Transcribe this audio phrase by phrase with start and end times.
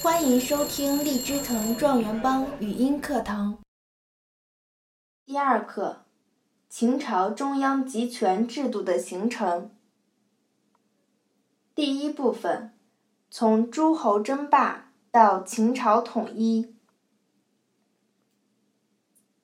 [0.00, 3.58] 欢迎收听荔枝藤状元帮语音课堂。
[5.26, 6.04] 第二课：
[6.68, 9.74] 秦朝中央集权制度的形成。
[11.74, 12.72] 第一部分：
[13.28, 16.76] 从诸侯争霸到秦朝统一。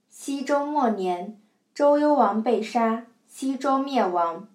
[0.08, 1.42] 西周末年，
[1.74, 4.48] 周幽王被杀，西周灭亡。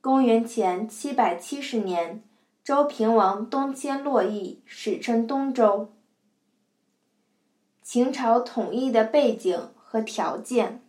[0.00, 2.24] 公元前七百七十年。
[2.66, 5.92] 周平王东迁洛邑，史称东周。
[7.80, 10.82] 秦朝统一的背景和条件。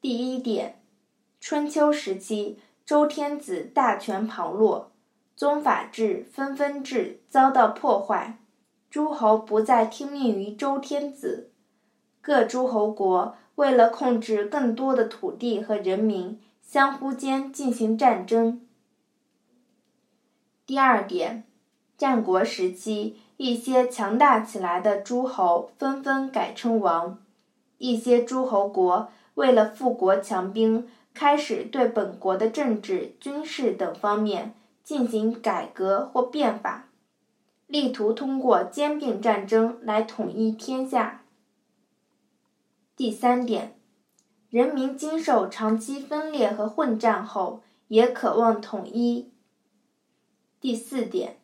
[0.00, 0.82] 第一点，
[1.38, 4.92] 春秋时期，周天子大权旁落，
[5.36, 8.38] 宗法制、分封制遭到破坏，
[8.88, 11.50] 诸侯不再听命于周天子，
[12.22, 18.66] 各诸侯国为了控制更多的土地和人民，相互间进行战争。
[20.72, 21.44] 第二点，
[21.98, 27.18] 战国时期，一些强大起来的诸侯纷纷改称王，
[27.76, 36.88] 一些诸侯国为了富国强兵，开始对本国的政治、军事等方面进行改革或变法，
[37.66, 41.20] 力图通过兼并战争来统一天下。
[42.96, 43.76] 第三点，
[44.48, 49.31] 人民经受长期分裂和混战后，也渴望统一。
[50.62, 51.40] 第四点，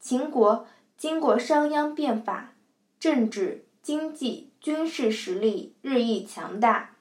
[0.00, 2.54] 秦国经过商鞅变法，
[2.98, 6.96] 政治、经济、军事实力日益强大。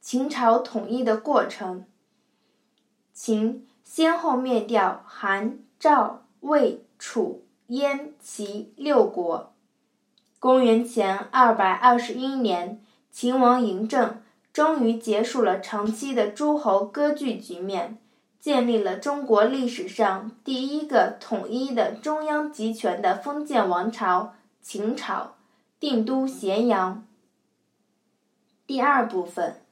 [0.00, 1.86] 秦朝统一的过程：
[3.12, 9.52] 秦先后灭掉韩、赵、魏、楚、燕、齐六国。
[10.38, 17.98] 公元前二百二十一年，秦王嬴政终于结束了长期的诸侯割据局面。
[18.46, 25.34] 建立了中国历史上第一个统一的中央集权的封建王朝——秦朝，
[25.80, 27.04] 定都咸阳。
[28.64, 29.62] 第二部分，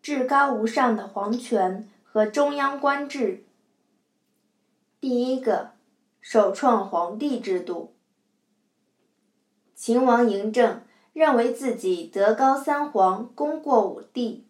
[0.00, 3.44] 至高无上的皇权和中央官制。
[4.98, 5.72] 第一个，
[6.22, 7.94] 首创皇帝制度。
[9.74, 10.80] 秦王嬴政
[11.12, 14.46] 认为自己德高三皇，功过五帝，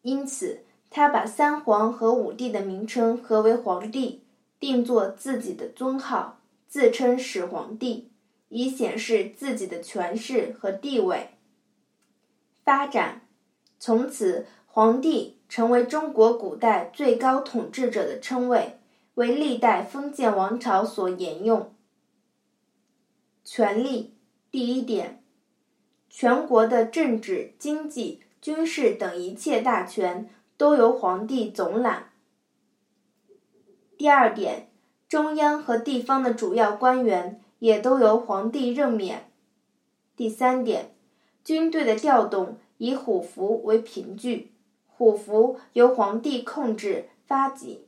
[0.00, 0.64] 因此。
[0.90, 4.22] 他把三皇和五帝的名称合为皇帝，
[4.58, 8.10] 定做自己的尊号，自称始皇帝，
[8.48, 11.30] 以显示自己的权势和地位。
[12.64, 13.22] 发展，
[13.78, 18.78] 从此皇帝成为中国古代最高统治者的称谓，
[19.14, 21.74] 为历代封建王朝所沿用。
[23.44, 24.14] 权力，
[24.50, 25.22] 第一点，
[26.08, 30.30] 全国的政治、经济、军事等一切大权。
[30.58, 32.10] 都由皇帝总揽。
[33.96, 34.68] 第二点，
[35.08, 39.30] 中央和地方的主要官员也都由皇帝任免。
[40.16, 40.94] 第三点，
[41.44, 44.52] 军队的调动以虎符为凭据，
[44.88, 47.86] 虎符由皇帝控制发给。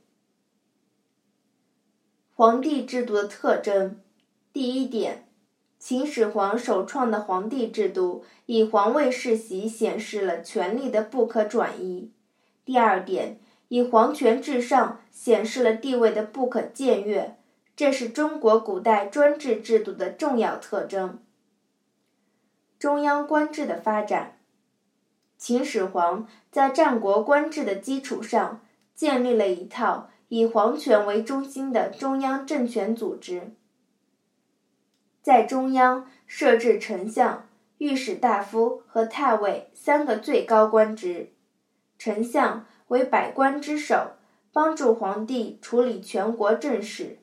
[2.37, 4.00] 皇帝制度的特征：
[4.52, 5.26] 第一点，
[5.81, 12.12] 秦始皇首创的皇帝制度以皇位世袭显示了权力的不可转移。
[12.70, 17.36] 第二点，以皇权至上显示了地位的不可僭越，
[17.75, 21.19] 这是中国古代专制制度的重要特征。
[22.78, 24.38] 中央官制的发展，
[25.36, 28.60] 秦始皇在战国官制的基础上，
[28.94, 33.50] 建立了一套以皇权为中心的中央政权组织，
[35.20, 37.48] 在中央设置丞相、
[37.78, 41.32] 御史大夫和太尉三个最高官职。
[42.00, 44.12] 丞相为百官之首，
[44.55, 47.19] 帮助皇帝处理全国政事；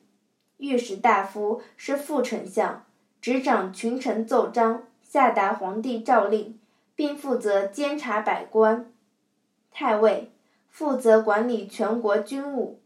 [0.58, 2.84] 御史大夫是副丞相，
[3.20, 6.60] 执掌群臣奏章，下达皇帝诏令，
[6.94, 8.84] 并负责监察百官；
[9.72, 10.30] 太尉
[10.68, 12.78] 负责管理全国军务。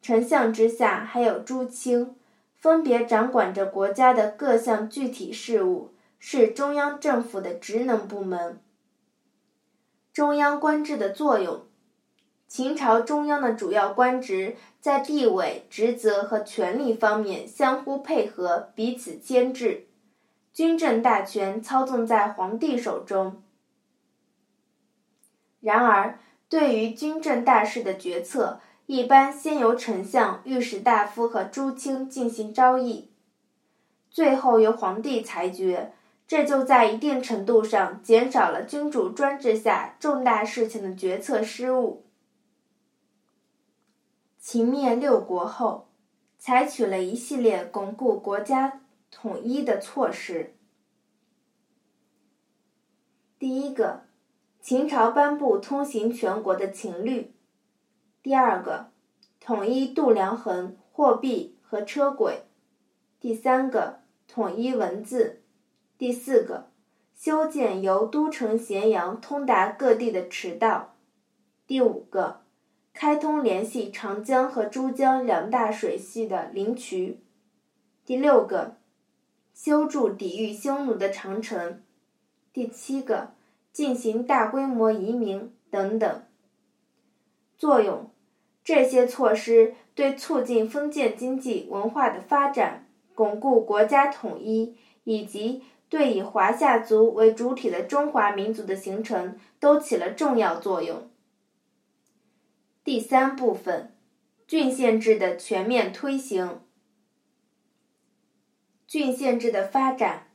[0.00, 2.16] 丞相之下还有诸卿，
[2.56, 8.58] 分别掌管着国家的各项具体事务，是中央政府的职能部门。
[10.12, 11.62] 中央官制的作用，
[12.46, 19.86] 秦朝中央的主要官职在地位、职责和权力方面相互配合，彼此牵制，
[20.52, 23.42] 军政大权操纵在皇帝手中。
[25.60, 33.10] 然而，对于军政大事的决策，一般先由丞相、御史大夫和诸卿进行招议，
[34.10, 35.94] 最后由皇帝裁决。
[36.32, 42.06] 这就在一定程度上减少了君主专制下重大事情的决策失误。
[44.38, 45.88] 秦灭六国后，
[46.38, 48.80] 采取了一系列巩固国家
[49.10, 50.54] 统一的措施。
[53.38, 54.04] 第一个，
[54.62, 57.34] 秦朝颁布通行全国的秦律；
[58.22, 58.86] 第二个，
[59.38, 62.44] 统一度量衡、货币和车轨；
[63.20, 65.41] 第三个，统一文字；
[66.02, 66.66] 第四个。
[67.14, 70.96] 修建由都城咸阳通达各地的驰道。
[71.64, 72.40] 第五个，
[72.92, 77.20] 开通联系长江和珠江两大水系的灵渠。
[78.04, 78.78] 第六个，
[79.54, 81.80] 修筑抵御匈奴的长城。
[82.52, 83.34] 第七个，
[83.72, 86.22] 进行大规模移民等等。
[87.56, 88.10] 作用：
[88.64, 95.62] 这些措施对促进封建经济文化的发展、巩固国家统一以及。
[95.92, 101.10] 对以华夏族为主体的中华民族的形成都起了重要作用。
[102.82, 103.94] 第三部分，
[104.46, 106.62] 郡县制的全面推行。
[108.86, 110.28] 郡县制的发展，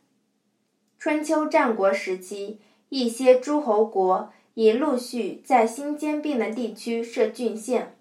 [0.99, 7.97] 春秋战国时期，一些诸侯国已陆续在新兼并的地区设郡县。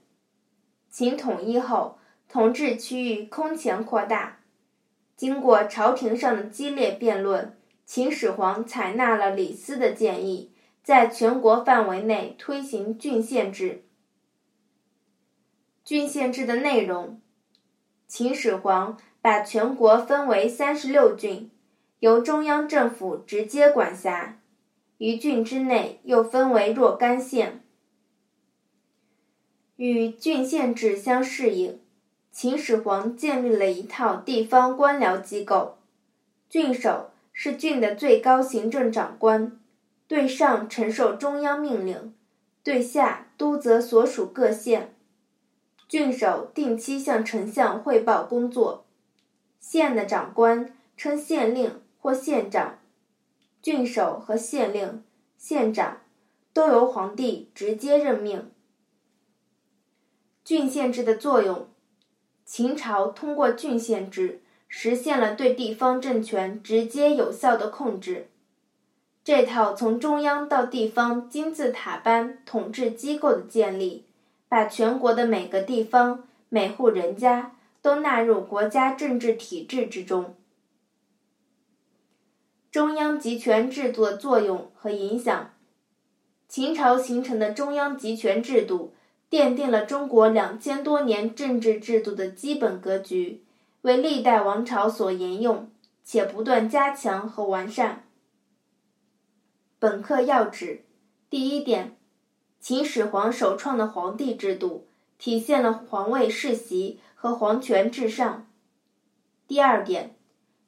[0.90, 1.96] 秦统一后，
[2.28, 4.40] 统治区域空前扩大。
[5.16, 10.52] 经过朝廷上的激烈辩论，秦始皇采纳了李斯的建议，
[10.82, 13.84] 在全国范围内推行郡县制。
[15.82, 17.20] 郡县制的内容，
[18.06, 21.50] 秦始皇把全国分为三十六郡，
[22.00, 24.38] 由中央政府直接管辖，
[24.98, 27.62] 于郡之内又分为若干县。
[29.76, 31.80] 与郡县制相适应。
[32.38, 35.78] 秦始皇建立了一套地方官僚机构，
[36.50, 39.58] 郡守是郡的最高行政长官，
[40.06, 42.14] 对上承受中央命令，
[42.62, 44.94] 对下督责所属各县。
[45.88, 48.84] 郡守定期向丞相汇报工作，
[49.58, 52.78] 县的长官称县令或县长，
[53.62, 55.02] 郡守和县令、
[55.38, 56.02] 县长
[56.52, 58.50] 都由皇帝直接任命。
[60.44, 61.66] 郡县制的作用。
[62.46, 68.28] 秦朝通过郡县制实现了对地方政权直接有效的控制。
[69.24, 74.04] 这套从中央到地方金字塔般统治机构的建立，
[74.48, 80.36] 把全国的每个地方、每户人家都纳入国家政治体制之中。
[82.70, 85.50] 中央集权制度的作用和影响，
[86.48, 88.92] 秦朝形成的中央集权制度。
[89.30, 93.42] 奠定了中国两千多年政治制度的基本格局，
[93.82, 95.68] 为历代王朝所沿用，
[96.04, 98.04] 且不断加强和完善。
[99.78, 100.84] 本课要旨：
[101.28, 101.96] 第一点，
[102.60, 104.86] 秦始皇首创的皇帝制度
[105.18, 108.46] 体现了皇位世袭和皇权至上。
[109.48, 110.14] 第二点，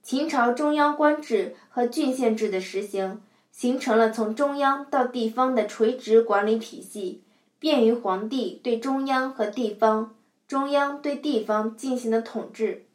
[0.02, 3.22] 秦朝中央官制和郡县制的实行，
[3.52, 7.22] 形成了从中央到地方的垂直管理体系。
[7.60, 10.16] 便于皇帝对中央和地方、
[10.48, 12.87] 中央对地方进行的统治。